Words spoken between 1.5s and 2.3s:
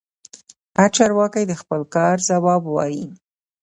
خپل کار